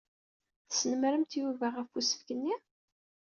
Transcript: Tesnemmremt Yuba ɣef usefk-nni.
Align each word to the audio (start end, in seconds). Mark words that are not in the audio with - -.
Tesnemmremt 0.67 1.31
Yuba 1.41 1.67
ɣef 1.75 1.89
usefk-nni. 1.99 2.55